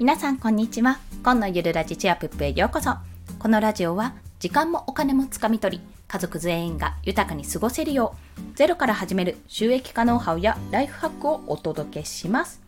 [0.00, 0.98] 皆さんこんにちは。
[1.22, 2.94] 今のゆるラジチアプップへようこそ。
[3.38, 12.62] このラジオは時間もお金もつかみ取り家族全員が豊かに過ごせるようゼロから始める収益化ノウハウやライフハックをお届けします。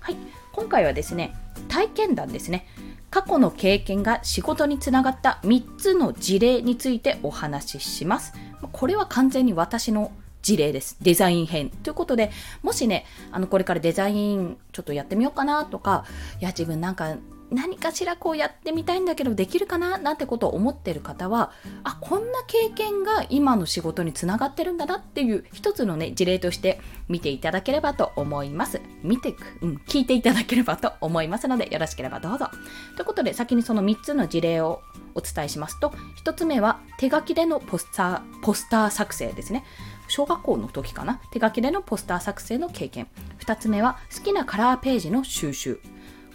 [0.00, 0.16] はい
[0.52, 1.36] 今回はですね
[1.68, 2.66] 体験談ですね。
[3.10, 8.32] 過去の経験が仕事につながった3つの事例についてお話しします。
[8.72, 10.10] これは完全に私の
[10.46, 10.96] 事例です。
[11.02, 11.70] デザイン編。
[11.70, 12.30] ということで、
[12.62, 16.04] もしね、あの、これからデザインちょっとやってみようかなとか、
[16.40, 17.16] いや、自分なんか
[17.50, 21.52] 何かしらこうやってみたいんだけどできるかななんてことを思ってる方は
[21.84, 32.50] あこんな経験が今の仕事につながってるんだなっていう一つのね事例として見ていただければと思います見てくうん、聞いていただければと思いますのでよろしければどうぞ
[32.96, 34.82] ということで先にその3つの事例を
[35.14, 35.90] お伝えしますと
[36.24, 39.64] 1つ目は手書きでのポスターポスター作成ですね
[40.08, 41.20] 小学校の時かな？
[41.32, 43.08] 手書きでのポスター作成の経験。
[43.40, 45.80] 2つ目は好きなカラーページの収集。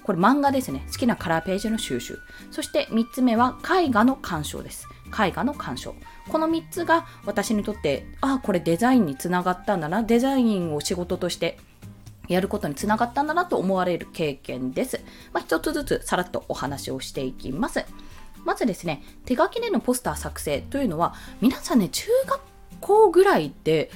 [0.03, 0.83] これ漫画ですね。
[0.91, 2.17] 好きなカラーページの収集。
[2.50, 4.88] そして3つ目は絵画の鑑賞です。
[5.08, 5.95] 絵画の鑑賞。
[6.30, 10.03] この3つが私にとってああこれデザインにつながったんだな。
[10.03, 11.59] デザインを仕事として
[12.28, 15.02] やることにつながったんだなと思われる経験です。
[15.33, 17.85] まあ、一つずつさらっとお話をしていきます。
[18.44, 22.41] まずですね、手書きでのポスター作成というのは、皆さんね、中学
[22.82, 23.90] 校ぐらいで、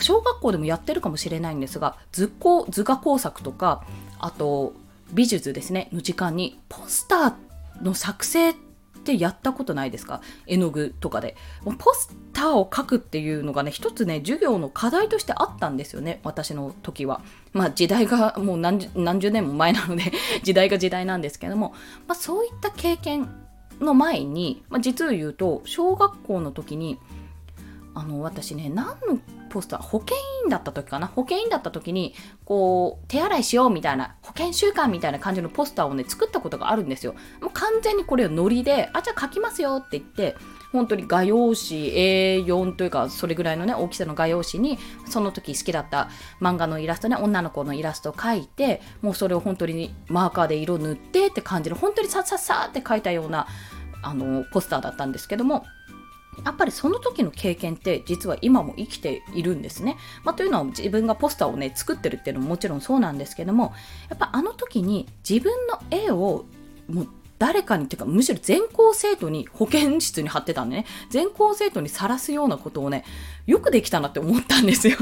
[0.00, 3.84] 小学校でもやってるかもしれないんですが、図工、図画工作とか、
[4.18, 4.72] あと、
[5.12, 8.54] 美術ですね、の時間に、ポスターの作成っ
[9.02, 10.20] てやったことないですか？
[10.46, 11.36] 絵の具とかで。
[11.78, 17.20] ポスターを描くっていうのがね、一つね、授業の課題としてあったんですよね、私の時は。
[17.52, 18.78] まあ時代がもう何
[19.18, 20.12] 十年も前なので
[20.44, 21.74] 時代が時代なんですけども、
[22.06, 23.28] まあそういった経験
[23.80, 26.98] の前に、まあ、実を言うと、小学校の時に、
[28.00, 29.18] あの私ね何の
[29.50, 31.06] ポスター保健員だった時かな？
[31.06, 32.14] 保健員だった時に
[32.46, 37.14] こう手洗いしようみたいな保健習慣みたいな感じのポスターをね作ったことがあるんですよ。
[37.42, 40.34] もう完全にこれをノリであじゃあ書きますよって言って
[40.72, 46.08] 本当に画用紙 A4 というかそれぐらいのね大きさの画用紙にその時好きだった
[46.40, 53.46] 漫画のイラストね女の子のイラストを描いてもうそれを本当にマーカーで色塗ってって感じの本当にさっさっさって書いたような
[54.02, 55.66] あのポスターだったんですけども
[56.44, 59.96] やっぱりその時の経験って実は今も生きているんですね。
[60.24, 63.72] まあ、というのは自分がポスターをね作ってるっていうのももちろんそうなんですけども
[64.08, 66.46] やっぱあの時に自分の絵を
[66.88, 67.08] もう
[67.40, 73.02] 誰かにっていうかむしろ全校生徒に保健室に貼ってたんでね全校生徒にさらすようなことをね
[73.46, 74.98] よくできたなって思ったんですよ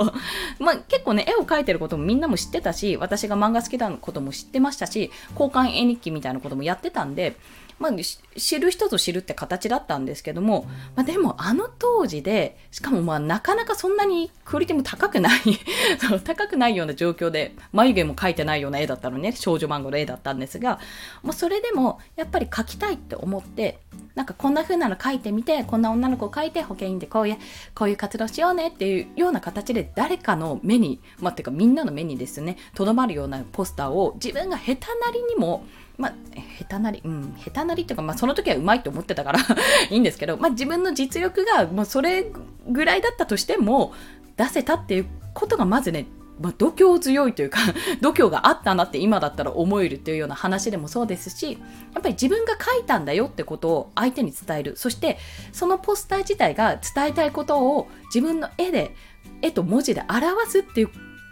[0.60, 7.36] まあ、結構ね絵を描いてることもみんなも知ってたし私が漫画好きなことも知ってましたし交換絵日記みたいなこともやってたんで
[7.78, 7.92] まあ、
[8.36, 10.66] 知る人ぞ知るって形だったんですけども、
[10.96, 15.40] まあ、でもあの当時でしかもまあなかなかそんなにクオリティも高くない
[16.24, 20.80] 高くないような状況で眉毛も描いてないような絵だったのね少女漫画の絵だったんですが、
[21.22, 23.78] まあ、それでもやっぱり描きたいって思って
[24.14, 27.36] なんかこんな風なの描いてみてこんな女の子を描いて保健員でこういう
[27.74, 35.64] こういう活動しようねっていうような形で誰かの目にまあてかみんなの目にですねとどまるようなポスターを自分が下手なりにも
[35.98, 36.14] まあ、
[36.58, 39.40] 下手なり、うん、下手なりっていうか、まあ、その時はうまいと思ってたから
[39.90, 42.30] いいんですけど、まあ、自分の実力が、まあ、それ
[42.68, 43.92] ぐらいだったとしても、
[44.36, 46.06] 出せたっていうことがまずね、
[46.40, 47.58] まあ、度胸強いというか
[48.00, 51.58] 度胸があったなって今だったら思えるっていうような話でもそうですし、や
[51.98, 54.76] っぱり自分が書いたんだよってことを相手に伝える。
[54.76, 55.18] そして、
[55.52, 58.94] そのポスター自体が伝えたいことを自分の絵で、
[59.42, 60.90] 絵と文字で表すっていう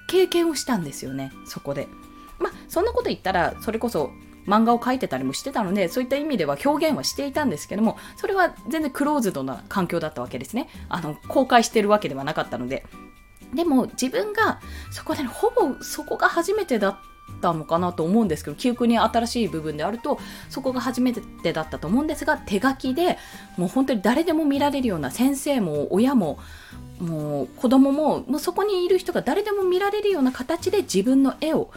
[0.08, 1.86] 経験をしたんですよね、そこで。
[2.38, 4.10] まあ、そんなこと言ったら、それこそ
[4.46, 10.68] 漫画を描いてたりもしてたのでそういった意味では表現はしていたんですけどもそれは全然クローズドな環境だったわけですね。
[10.88, 12.84] あの公開してるわけではなかったので。
[13.54, 16.96] でも自分がそこで、ほぼそこが初めてだっ
[17.40, 20.18] たのかなと思うんですけど記憶に新しい部分であると
[20.48, 23.18] そこが初めてだったと思うんですが手書きで
[23.56, 26.38] もう本当に誰でも見られるような先生も親も
[26.98, 31.70] もう子供ももうそこにいる人が誰でも見られるような形で自分の絵を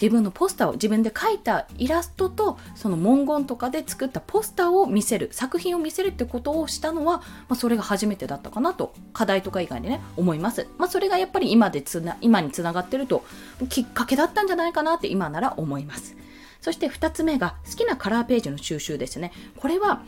[0.00, 13.24] 自分のポスターを自分で描いたイラストとその文言とかで作ったポスターを見せる作品を見せるってことをしたのは、まあ、それが初めてだったかなと課題とか以外でね思います、まあ、それがやっぱり今でつな今につながってると
[13.68, 16.16] きっかけだったんじゃないかなって今なら思います。
[16.60, 19.32] そして2つ目が好きなカラーページの収集ですね。
[19.56, 20.02] これは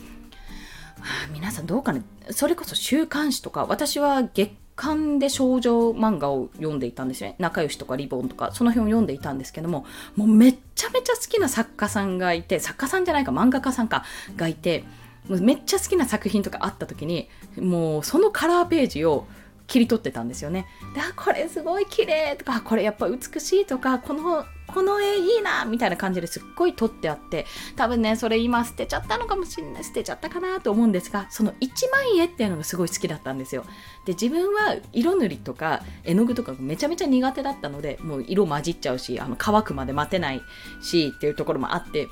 [1.32, 2.02] 皆さんどうかな。
[2.30, 7.36] それこそ週刊誌とか私は月刊で少女漫画を読んでいたんですよね。
[7.38, 9.84] 仲良しとかリボンとか、その辺を読んでいたんですけども、
[10.16, 14.04] もうめっちゃめちゃ好きな作家さんがいて、作家さんじゃないか、漫画家さんか、
[14.38, 14.84] がいて、
[15.28, 17.28] もうめっちゃ好きな作品とかあった時に、
[17.58, 19.26] もうそのカラーページを
[19.66, 20.64] 切り取ってたんですよね。
[20.94, 27.46] で、あ、これすごい綺麗とか、これやっぱ美しいとか、このこの絵いいなみたいな感じですっごい撮ってあって
[27.76, 29.84] 多分ねそれ今捨てちゃったのかもしれない。
[29.84, 33.64] 捨てちゃったかなと思うんですがその一枚絵っていうのがすごい好きだったんですよ。
[34.04, 40.42] で自分は色塗りとか絵の具とかめちゃめちゃ苦手だったのでもう色混じっちゃうしあの乾くまで待てない
[40.82, 42.08] しっていうところもあって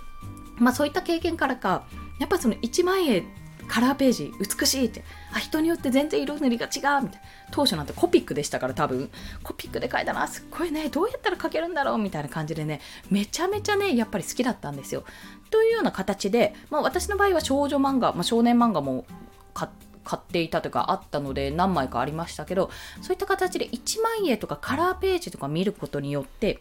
[0.57, 1.87] まあそういった経験からか
[2.19, 3.25] やっぱその一枚絵
[3.69, 5.05] カラーページ美しいって。
[5.33, 7.11] あ人によって全然色塗りが違うみたいな。
[7.51, 9.11] 当初なんてコピックでしたから多分。
[9.43, 12.81] コピックで描いたなすっごいねどうやったら描けるんだろうみたいな感じでね
[13.11, 15.05] めちゃめちゃねやっぱり好きだったんですよ。
[15.51, 19.07] というような形で、まあ、私の場合は少女漫画、まあ、少年漫画も
[19.55, 22.71] 買っていたとかあったので何枚かありましたけど
[23.03, 26.61] そういった形で1万円とかカラーページとか見ることによって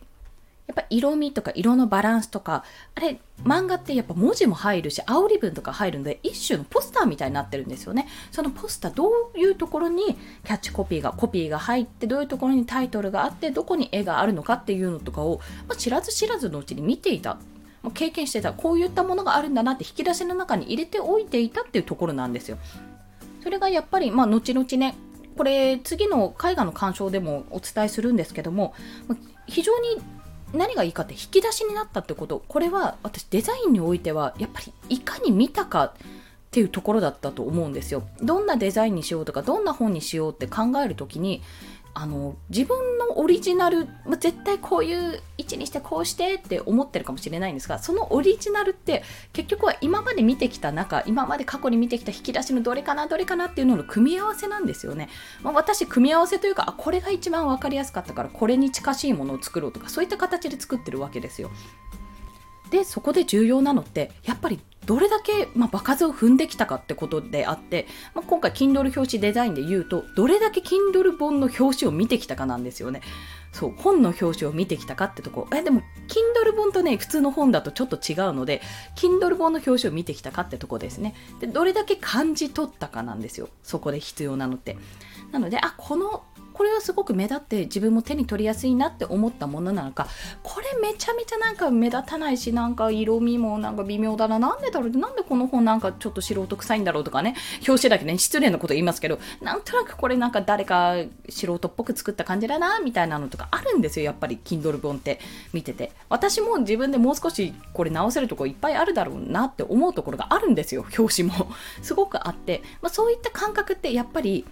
[0.68, 8.08] やっぱ色味とか色のバランスとか、あれ、漫画ってやっぱ文字も入るし、煽り文とか入るんで、一種のポスターみたいになってるんですよね。
[8.32, 10.04] そのポスター、どういうところに
[10.44, 17.38] キャッチコピーが、コピーが入って、どういうところにタイトルがあって、どこに絵があるのかっていうのとかを、まあ、知らず知らずのうちに見ていた。
[17.94, 22.58] 経験してた、こういったものがあるんだなって引き出しの中に入れておいていたっていうところなんですよ。
[23.42, 24.98] それがやっぱり、まあ、後々ね、
[25.38, 28.74] これ次の絵画の鑑賞でもお伝えするんですけども
[29.46, 30.02] 非常に
[30.54, 32.44] 何がいいかって引き出しになったってこと。
[32.48, 35.94] これは私デザインにおいてはやっぱりいかに見たかっ
[36.52, 38.04] ていうところだったと思うんですよ。
[38.22, 41.42] どんなデザインにしようとかどんな本にしようって考える時に
[42.00, 49.04] あの自分のオリジナル、まあ、絶対こういう位置にしてこうしてって思ってるかもしれないんですがそのオリジナルって
[49.34, 55.10] 結局は今まで見てきた中今まで過去に見てきた引き出しのどれかなどれかなっていうのの組み合わせなんですよね、
[55.42, 61.50] まあ、私組み合わせというかあこれが一番分かりやすかったからこれに近しいものを作ろうとかそういった形で作ってるわけですよ。
[62.70, 67.86] でそこで重要なのってやっぱりどれだけ、まあ、場数を踏んできたかってことであって、
[68.16, 73.02] まあ、今回 Kindle 表紙デザインで言うとどれだけ Kindle 本の表紙を見てきたかなんですよね。
[73.52, 75.48] そう本の表紙を見てきたかってとこ。
[75.54, 78.62] えでも Kindle 本とね普通の本だとちょっと違うので
[78.96, 81.16] Kindle 本の表紙を見てきたかってとこですね。
[81.42, 83.50] でどれだけ感じ取ったかなんですよ。
[83.64, 84.78] そこで必要なのって。
[85.32, 86.24] なのであこの
[86.58, 90.08] これはすごく目立って自分も手に取りやすいなって思ったものなのか。
[90.42, 94.40] これめちゃめちゃなんか目立たないしなんか色味もなんか微妙だな。
[94.40, 97.36] なんでだろうなんでこの本なんかちょっと素人臭いんだろうとかね。
[97.68, 98.18] 表紙だけね。
[98.18, 99.20] 失礼なこと言いますけど。
[99.40, 100.96] なんとなくこれなんか誰か
[101.30, 104.06] 素人っぽく作った感じだなみたいなのとかあるんですよ。
[104.08, 105.20] やっぱり Kindle 本って
[105.54, 105.92] 見てて。
[106.10, 110.88] 私も自分でもう少しこれ直せるとこいっぱいあるだろうなって思うところがあるんですよ。
[110.98, 111.52] 表紙も。
[111.84, 114.44] すごくあって、まあ、そういった感覚ってやっぱり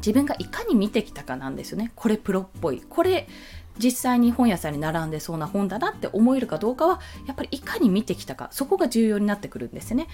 [0.00, 1.92] 自分がいかに見てきたかなんですよね。
[1.94, 2.82] これプロっぽい。
[2.88, 3.28] これ
[3.78, 10.08] 実際に本屋さんに並んでそうな本だなって思えるかどうかはやっぱりいかに見てきたかそこが重要になってくるんですね。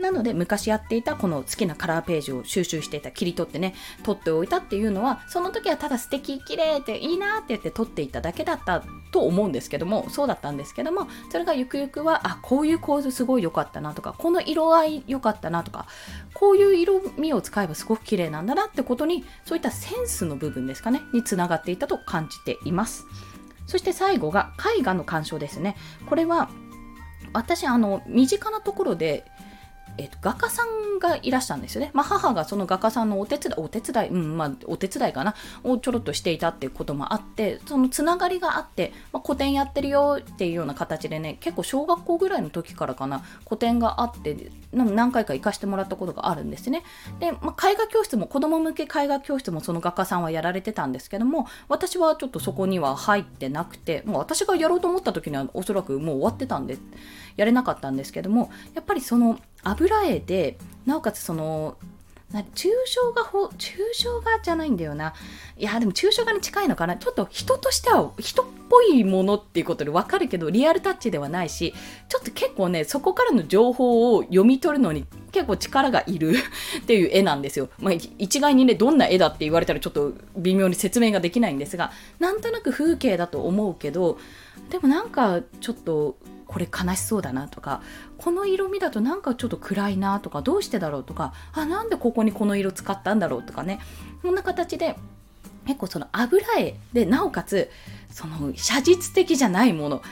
[0.00, 8.82] なので昔やっていたこの好きなカラーページを収集していた切り取ってね撮っておいたっていうのはその時はただ素敵綺麗っていいなって言って撮っていただけだった
[9.12, 15.86] と思うんですけどもそうだったんですけどもそれがゆくゆくはあこういう構図すごい良かったなとかこの色合い良かったなとか
[16.34, 23.06] こういう色味を使えばすごく綺麗なんだなってことにそういったセンスの部分ですかねにつながっていたと感じています。
[23.66, 25.76] そして最後が絵画の鑑賞ですね。
[26.08, 26.50] これは
[27.32, 29.24] 私あの身近なところで
[30.00, 31.90] えーと、画家さんがいらしたんですよね。
[31.92, 46.82] まあ、母がその画家さんのお手伝い、お手伝い、うん、まあ、お手伝いかな、をちょろっとしていたっていうこともあって、そのつながりがあって、まあ、個展やってるよっていうような形でね、結構小学校ぐらいの時からかな、個展があって、何回か行かしてもらったことがあるんですね。
[47.18, 56.78] で、まあ、絵画教室も、子供向け絵画教室もその画家さんはやられてたんですけども、私はちょっとそこには入ってなくて、もう私がやろうと思った時にはおそらくもう終わってたんで、
[57.36, 61.76] やれなかったんですけども、やっぱりその、油絵でなおかつその
[62.32, 65.14] 抽象画法抽象画じゃないんだよな。
[65.58, 66.96] いやでも抽象画に近いのかな。
[66.96, 71.74] ちょっと人としては人っぽいものっていうことでわかるけどリアルタッチではないし
[72.08, 76.36] ちょっと結構ねそこからの情報を読み取るのに結構力がいる
[76.82, 81.90] っていう絵なんですよ、まあ、一概にねどんな絵だって言われたらちょっと微妙に説明ができないんですが
[82.20, 84.18] なんとなく風景だと思うけど
[84.70, 86.16] でもなんかちょっと
[86.50, 87.80] これ悲しそうだなとか
[88.18, 93.78] この色味だとなんかちょっと暗いなとかどうしてだろうとかあなんでここにこの色使ったんだろうとかね。
[94.20, 94.96] こんな形で
[95.66, 97.70] 結構その油絵でなおかつ
[98.10, 100.02] その写実的じゃないもの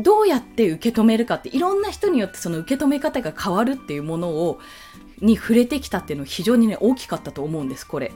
[0.00, 4.58] どうやって受け止めるかっていろんな人によってその受け止め方が変わるっていうものを
[5.20, 8.10] に触れてきたっていうのは非常にね大きかったと思うんですこれ。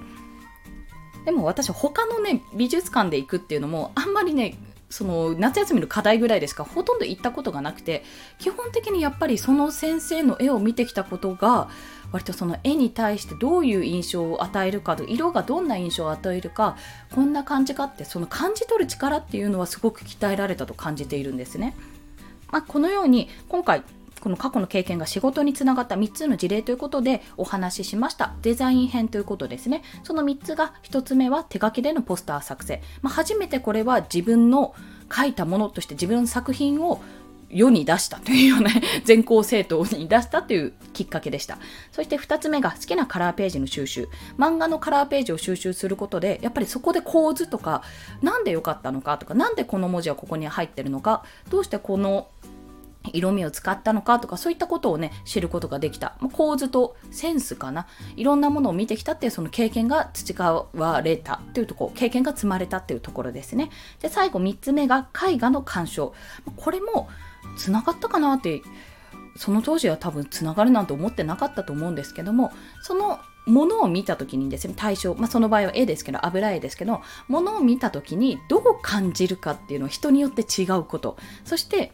[1.26, 4.56] でも私他のね美術館で行くっていうのもあんまりね
[4.90, 8.04] その夏休みの課題ぐらいですかほとんど行ったことがなくて
[8.38, 11.68] 基本的にやっぱりその先生の絵を見てきたことが
[12.10, 16.76] 割とその絵に対してどういう印象を与えるか色がどんな印象を与えるか
[17.14, 21.76] こんな感じかってその感じ取る力っていうのはすごく鍛えられたと感じているんですね。
[22.50, 23.82] まあ、このように今回
[24.20, 28.34] この過去の経験が仕事につながった3つの事例ということでお話ししました。
[28.42, 29.82] デザイン編ということですね。
[30.02, 34.74] その3つが1つ目は手書きでのポスター作成、まあ、初めてこれは自分の
[35.14, 37.00] 書いたものとして自分の作品を
[37.50, 38.18] 世に出した。
[38.18, 38.70] というような
[39.04, 40.42] 全校生徒に出した。
[40.42, 41.58] というきっかけでした。
[41.92, 44.08] そして2つ目が好きなカラーページの収集。
[44.38, 47.82] 漫画のカラーページを収集することで、やっぱりそこで構図とか、
[48.22, 52.28] なんで良かったのかとか、なんでこの文字はここに入ってるのか、どうしてこの
[53.14, 56.16] 色味を使ったのかとかそういったことをね知ることができた。
[56.32, 57.86] 構図とセンスかな。
[58.16, 63.70] いろんなものを見てきたっていうその経験が培われたっていうとこ経験が積まれたっていうところですね。
[64.00, 66.14] で最後3つ目が絵画の鑑賞。
[66.56, 67.08] これも
[67.56, 68.62] つながったかなって
[69.36, 81.16] その当時は多分つながるなんて思ってなかったと思うんですけどもそのものを見た時にですね対象、まあ、その場合は絵ですけど油絵ですけどものを見た時にどう感じるかっていうのは人によって違うこと。
[81.44, 81.92] そして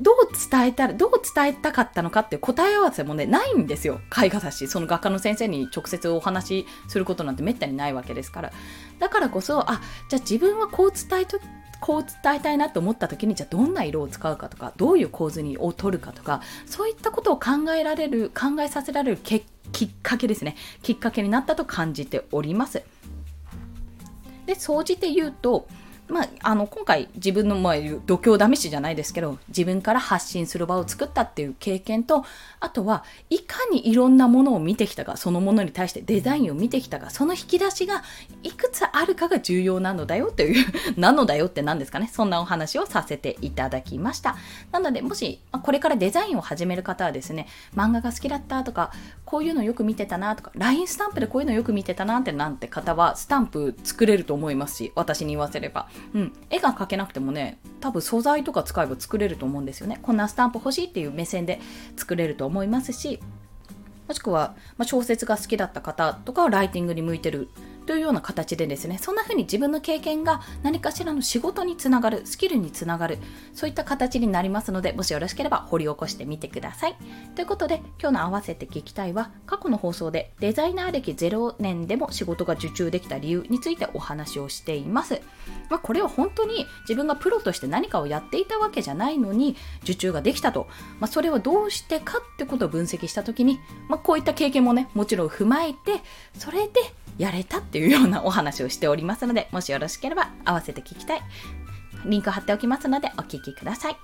[0.00, 0.14] どう
[0.50, 4.00] 伝えたら、どう伝えたかったのかっていう答え合わせもね、ないんですよ。
[4.22, 8.52] 絵画だし、その画家の先生に直接お話しすることなんてめったにないわけですから。
[8.98, 11.38] だからこそ、あ、じゃあ自分はこう伝えと、
[11.80, 19.42] こう伝えたいなと思った時に、じゃあどんな色を使うかとか、どういう構図にを取るかとか、そういったことを考えられる、考えさせられるきっ
[20.02, 20.56] かけですね。
[20.82, 22.82] きっかけになったと感じております。
[24.46, 25.68] で、総じて言うと、
[26.08, 27.74] まあ、あの今回自分の、まあ、
[28.06, 32.24] 度胸試しじゃないですけど自分から発信する場を作ったっていう経験と
[32.60, 38.04] あとはいかにいろんなものを見てきたかそのものに対してデザインを見てきたかその引き出しが
[38.42, 40.64] いくつあるかが重要なのだよという
[40.96, 44.36] なのだよって何ですかねそんなお話をさせていただきました。
[44.72, 48.92] なのでもしこれからデザインを始める方はですね漫画が好きだったとか
[49.24, 55.88] こういうのよく見てたなとか LINE スタンプでこういうのよく見てたなってなんて方はスタンプ作れると思いますし私に言わせれば。
[56.14, 59.98] うん、絵が描けなくてもね多分素材とか使えば作れると思うんですよね。
[60.02, 61.60] こんなスタンプ欲しいっていう目線で
[61.96, 63.20] 作れると思いますし
[64.08, 67.48] もしくは、まあ、小説が好きだった方とかはライティングに向いてる
[67.86, 73.18] というような形でですねそんな風に自分の経験が何かしらの仕事につながるスキルにつながる
[73.54, 76.96] そういった形になりますのでもしよろしければ掘り起こしてみてください。
[77.34, 85.20] ということで今日の合わせて聞きたいは過去の放送でデザイナー歴0年でも仕事が受注できた理由についてお話をしています、
[85.70, 90.66] まあ、これは本当に自分がプロとして何かをやっていたわけじゃないのに受注ができたと、
[91.00, 96.02] まあ、それはどうしてかってことを分析した時に、まあ、こういった経験もねもちろん踏まえて
[96.38, 96.80] それで
[97.18, 101.22] やれたっていうようなお話をしておりますので、もしよろしければ合わせて聞きたい。
[102.04, 103.96] リンク貼っておきますのでお聞きください。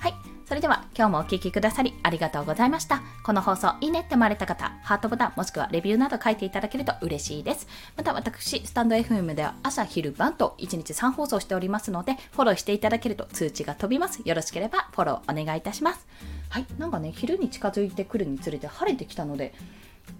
[0.00, 0.14] はい。
[0.46, 3.02] それでは今日もお聴きくださりありがとうございました。
[3.22, 7.66] この放送いいねって思われた方、ハートボタンもしくはレビューなど書いていただけると嬉しいです。
[7.96, 14.22] また私、スタンド FM では朝昼晩と1日3放送しておりますので、フォローしていただけると通知が飛びます。
[14.24, 16.06] よろしければフォローお願いいたします。
[16.48, 16.66] はい。
[16.78, 19.52] なんかね、昼に近づいてくるにつれて晴れてきたので、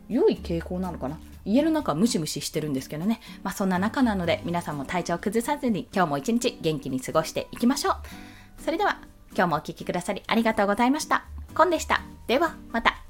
[0.08, 1.18] 良い傾向なのかな？
[1.44, 3.20] 家の中ムシムシしてるんですけどね。
[3.42, 7.94] まあそんな中なので皆さんも体調を崩さずに今日も一日元気に過ごしていきましょう。
[8.62, 9.00] それでは
[9.34, 11.24] 今日もお聴きくださりありがとうございました。
[11.54, 12.02] コンでした。
[12.26, 13.07] ではまた。